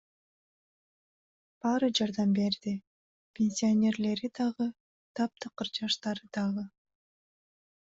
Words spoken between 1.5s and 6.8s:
Баары жардам берди— пенсионерлери дагы, таптакыр жаштары дагы.